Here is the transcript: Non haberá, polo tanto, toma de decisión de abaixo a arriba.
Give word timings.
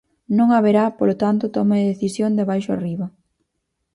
Non 0.37 0.47
haberá, 0.55 0.85
polo 0.97 1.15
tanto, 1.23 1.53
toma 1.55 1.75
de 1.79 1.89
decisión 1.93 2.31
de 2.33 2.43
abaixo 2.45 2.69
a 2.71 2.75
arriba. 2.77 3.05